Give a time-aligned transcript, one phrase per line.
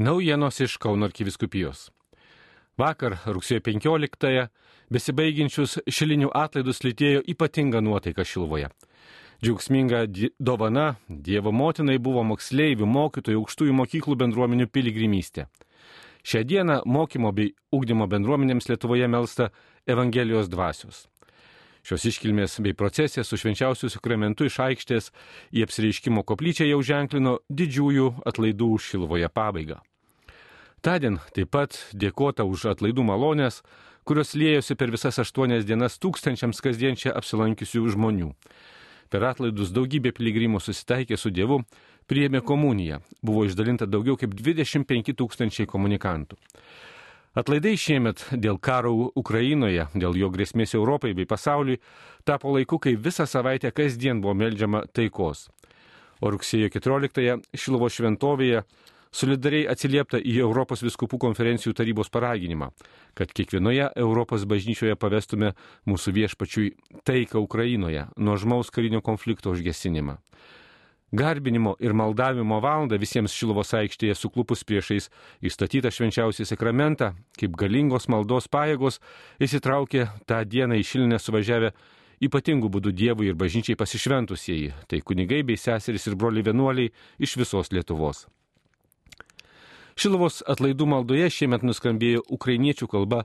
[0.00, 1.90] Naujienos iš Kauno arkiviskupijos.
[2.80, 4.46] Vakar, rugsėjo 15-ąją,
[4.88, 8.70] besibaigiančius šilinių atlaidus lytėjo ypatinga nuotaika Šilvoje.
[9.44, 10.06] Džiaugsminga
[10.40, 15.50] dovana Dievo motinai buvo moksleivių, mokytojų, aukštųjų mokyklų bendruomenių piligrimystė.
[16.24, 19.50] Šią dieną mokymo bei ugdymo bendruomenėms Lietuvoje melsta
[19.84, 21.10] Evangelijos dvasios.
[21.84, 25.12] Šios iškilmės bei procesija su švenčiausiu sakramentu iš aikštės
[25.52, 29.82] į apsireiškimo koplyčią jau ženklino didžiųjų atlaidų Šilvoje pabaigą.
[30.80, 33.60] Tadien taip pat dėkota už atlaidų malonės,
[34.08, 38.30] kurios lėjosi per visas aštuonias dienas tūkstančiams kasdien čia apsilankiusių žmonių.
[39.12, 41.60] Per atlaidus daugybė piligrimų susitaikė su Dievu,
[42.08, 46.38] priėmė komuniją, buvo išdalinta daugiau kaip 25 tūkstančiai komunikantų.
[47.36, 51.76] Atlaidai šiemet dėl karo Ukrainoje, dėl jo grėsmės Europai bei pasauliui,
[52.24, 55.50] tapo laiku, kai visą savaitę kasdien buvo melžiama taikos.
[56.24, 58.64] O rugsėjo 14-ąją Šilovo šventovėje
[59.10, 62.70] solidariai atsiliepta į Europos viskupų konferencijų tarybos paraginimą,
[63.18, 65.54] kad kiekvienoje Europos bažnyčioje pavestume
[65.90, 66.72] mūsų viešpačiui
[67.04, 70.18] taiką Ukrainoje, nuožmaus karinio konflikto užgesinimą.
[71.12, 75.08] Garbinimo ir maldavimo valandą visiems Šiluvos aikštėje suklupus priešais
[75.42, 79.00] įstatytą švenčiausią sakramentą, kaip galingos maldos pajėgos,
[79.42, 81.74] įsitraukė tą dieną į Šilinę suvažiavę
[82.22, 87.74] ypatingų būdų Dievui ir bažnyčiai pasišventusieji, tai kunigai bei seserys ir broliai vienuoliai iš visos
[87.74, 88.28] Lietuvos.
[90.00, 93.18] Šilovos atlaidų maldoje šiemet nuskambėjo ukrainiečių kalba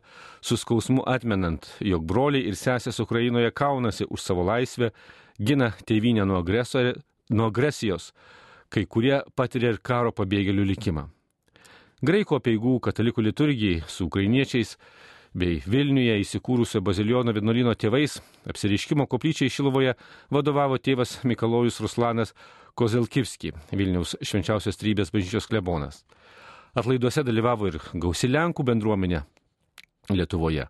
[0.44, 4.90] su skausmu atmenant, jog broliai ir sesės Ukrainoje kaunasi už savo laisvę,
[5.40, 6.98] gina tėvynę nuo agresorė,
[7.32, 8.10] nuo agresijos,
[8.68, 11.06] kai kurie patiria ir karo pabėgėlių likimą.
[12.04, 14.76] Graiko peigų katalikų liturgijai su ukrainiečiais
[15.32, 18.20] bei Vilniuje įsikūrusio baziliono vienuolino tėvais
[18.52, 19.96] apsiriškimo koplyčiai Šilovoje
[20.28, 22.36] vadovavo tėvas Mikalojus Ruslanas
[22.76, 26.04] Kozelkivski, Vilniaus švenčiausios trybės bažnyčios klebonas.
[26.76, 29.22] Atlaiduose dalyvavo ir gausi Lenkų bendruomenė
[30.12, 30.66] Lietuvoje.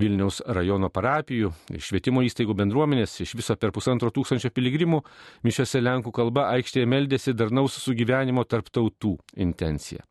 [0.00, 1.50] Vilniaus rajono parapijų
[1.82, 5.00] švietimo įstaigų bendruomenės, iš viso per pusantro tūkstančio piligrimų,
[5.44, 10.06] mišiose Lenkų kalba aikštėje meldėsi darnaus sugyvenimo tarp tautų intenciją.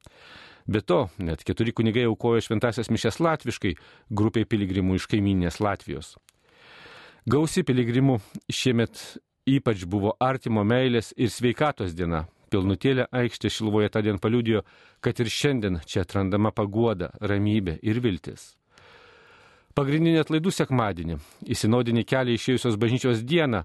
[0.69, 3.71] Be to, net keturi kunigai aukojo šventasias mišes latviškai
[4.11, 6.17] grupiai piligrimų iš kaiminės Latvijos.
[7.29, 8.19] Gausi piligrimų
[8.51, 8.99] šiemet
[9.49, 12.27] ypač buvo artimo meilės ir sveikatos diena.
[12.49, 14.63] Pilnutėlė aikštė Šilvoje tą dieną paliudijo,
[15.01, 18.55] kad ir šiandien čia atrandama paguoda, ramybė ir viltis.
[19.77, 23.63] Pagrindinį atlaidų sekmadienį, į sinodinį kelią išėjusios bažnyčios dieną,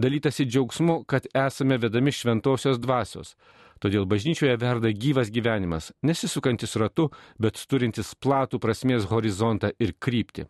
[0.00, 3.36] dalytasi džiaugsmu, kad esame vedami šventosios dvasios.
[3.82, 10.46] Todėl bažnyčioje verda gyvas gyvenimas, nesisukantis ratu, bet turintis platų prasmės horizontą ir kryptį.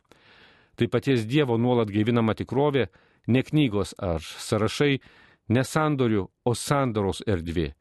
[0.77, 2.87] Tai paties Dievo nuolat gaivinama tikrovė,
[3.29, 5.01] ne knygos ar sąrašai,
[5.49, 7.73] ne sandorių, o sandoros erdvė,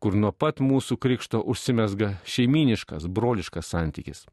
[0.00, 4.26] kur nuo pat mūsų krikšto užsimesga šeiminiškas, broliškas santykis.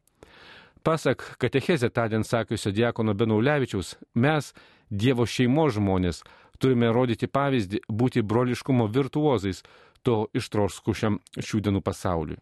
[0.83, 4.53] Pasak katechezė tądien sakiusio Diekono Benaulevičiaus, mes,
[4.89, 6.21] Dievo šeimos žmonės,
[6.59, 9.63] turime rodyti pavyzdį būti broliškumo virtuozais
[10.07, 12.39] to ištroškušiam šių dienų pasauliui.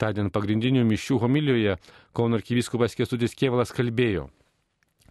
[0.00, 1.76] Tądien pagrindinių mišių homilijoje
[2.16, 4.30] Kauno arkivyskupas Kestutis Kievalas kalbėjo.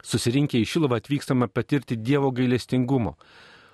[0.02, 3.14] Susirinkę į Šilovą atvykstama patirti Dievo gailestingumo.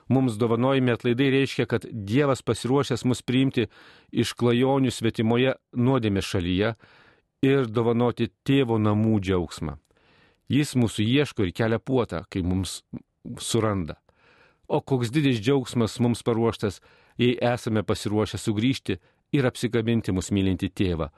[0.07, 3.67] Mums dovanojami atlaidai reiškia, kad Dievas pasiruošęs mus priimti
[4.11, 6.73] iš klajonių svetimoje nuodėmė šalyje
[7.43, 9.75] ir dovanoti tėvo namų džiaugsmą.
[10.47, 12.81] Jis mūsų ieško ir kelia puotą, kai mums
[13.43, 13.97] suranda.
[14.67, 16.79] O koks didis džiaugsmas mums paruoštas,
[17.19, 18.97] jei esame pasiruošę sugrįžti
[19.35, 21.09] ir apsikabinti mus mylinti tėvą.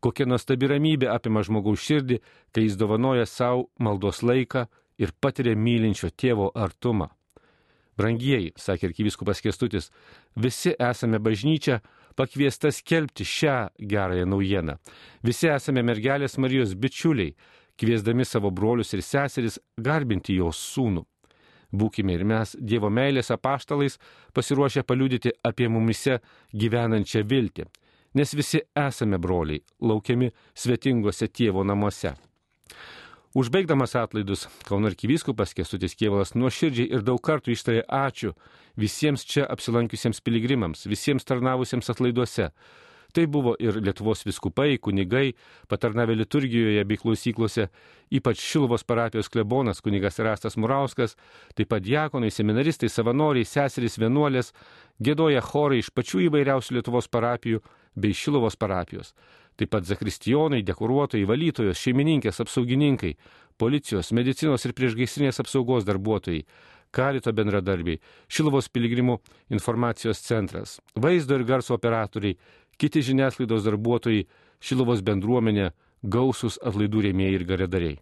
[0.00, 2.20] Kokia nuostabi ramybė apima žmogaus širdį,
[2.52, 7.10] kai jis dovanoja savo maldos laiką ir patiria mylinčio tėvo artumą.
[7.98, 9.90] Brangieji, sakė arkiviskupas Kestutis,
[10.36, 11.80] visi esame bažnyčia,
[12.18, 14.78] pakviesta skelbti šią gerąją naujieną.
[15.22, 17.34] Visi esame mergelės Marijos bičiuliai,
[17.78, 21.04] kviesdami savo brolius ir seseris garbinti jos sūnų.
[21.72, 23.98] Būkime ir mes Dievo meilės apaštalais
[24.34, 26.20] pasiruošę paliudyti apie mumise
[26.54, 27.66] gyvenančią viltį,
[28.14, 32.14] nes visi esame broliai, laukiami svetingose tėvo namuose.
[33.34, 38.32] Užbaigdamas atlaidus, Kauno arkivyskupas Kestutis Kievalas nuoširdžiai ir daug kartų ištarė ačiū
[38.80, 42.48] visiems čia apsilankiusiems piligrimams, visiems tarnavusiems atlaiduose.
[43.12, 45.34] Tai buvo ir Lietuvos viskupai, kunigai,
[45.68, 47.68] patarnavę liturgijoje bei klausyklose,
[48.12, 51.16] ypač Šilvos parapijos klebonas kunigas Rastas Murauskas,
[51.56, 54.54] taip pat diakonai, seminaristai, savanoriai, seserys, vienuolės,
[55.04, 57.60] gėdoja chorai iš pačių įvairiausių Lietuvos parapijų
[57.96, 59.12] bei Šilvos parapijos
[59.58, 63.14] taip pat zakristijonai, dekoruotojai, valytojos, šeimininkės, apsaugininkai,
[63.58, 66.44] policijos, medicinos ir priešgaisrinės apsaugos darbuotojai,
[66.94, 68.00] karito bendradarbiai,
[68.30, 69.18] Šilvos piligrimų
[69.52, 72.38] informacijos centras, vaizdo ir garso operatoriai,
[72.78, 74.26] kiti žiniasklaidos darbuotojai,
[74.62, 75.72] Šilovos bendruomenė,
[76.02, 77.98] gausus atlaidų rėmėjai ir garedariai.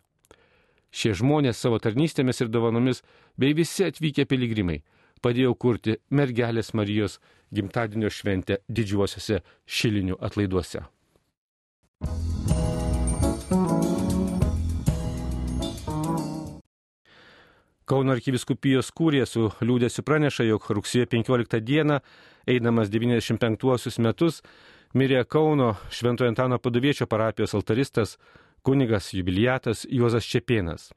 [0.96, 3.02] Šie žmonės savo tarnystėmis ir dovanomis
[3.36, 4.78] bei visi atvykę piligrimai
[5.24, 7.18] padėjo kurti mergelės Marijos
[7.52, 10.86] gimtadienio šventę didžiuosiuose šilinių atlaiduose.
[17.86, 22.00] Kauno arkiviskupijos kūrė su liūdėsiu praneša, jog rugsėjo 15 dieną,
[22.50, 24.40] eidamas 95 metus,
[24.90, 28.16] mirė Kauno Šventojo Antano paduviečio parapijos altaristas
[28.66, 30.90] kunigas jubiliatas Juozas Čepienas.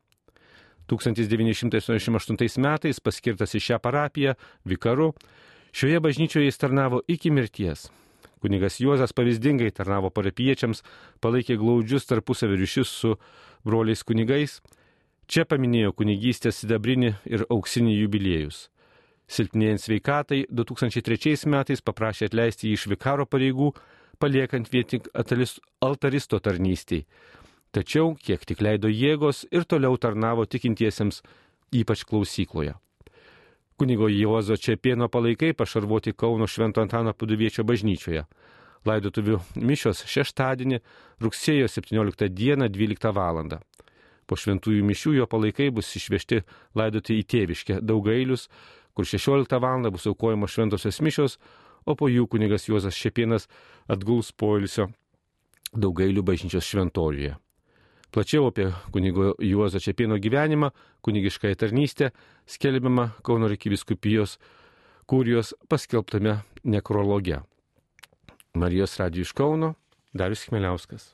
[0.90, 4.34] 1988 metais paskirtas į šią parapiją
[4.66, 5.14] vikaru,
[5.70, 7.92] šioje bažnyčioje jis tarnavo iki mirties.
[8.42, 10.82] Kunigas Juozas pavyzdingai tarnavo parapiečiams,
[11.22, 13.14] palaikė glaudžius tarpusavio ryšius su
[13.62, 14.58] broliais kunigais,
[15.30, 18.64] Čia paminėjo kunigystės sidabrinį ir auksinį jubiliejus.
[19.30, 23.68] Silpnėjant sveikatai, 2003 metais paprašė atleisti jį iš vikaro pareigų,
[24.18, 27.04] paliekant vien tik altaristo tarnystėj.
[27.70, 31.22] Tačiau, kiek tik leido jėgos ir toliau tarnavo tikintiesiems,
[31.78, 32.74] ypač klausykloje.
[33.78, 38.26] Kunigo Juozo Čepieno palaikai pašarvoti Kauno Švento Antano paduviečio bažnyčioje.
[38.90, 40.82] Laidotuvių mišios šeštadienį,
[41.22, 43.60] rugsėjo 17 dieną 12 val.
[44.30, 46.44] Po šventųjų mišių jo palaikai bus išvežti
[46.78, 48.46] laidoti į tėviškę Daugailius,
[48.94, 49.90] kur 16 val.
[49.90, 51.40] bus aukojamos šventosios mišios,
[51.86, 53.48] o po jų kunigas Juozas Šepienas
[53.88, 54.92] atguls poilsio
[55.74, 57.38] Daugailių bažnyčios šventorijoje.
[58.10, 60.72] Plačiau apie kunigo Juozo Čepieno gyvenimą,
[61.02, 62.12] kunigiškąją tarnystę
[62.46, 64.40] skelbiama Kauno Rekiviskupijos
[65.06, 67.40] kurijos paskelbtame nekrologe.
[68.54, 69.76] Marijos radijų iš Kauno,
[70.14, 71.14] Darius Chmeliauskas.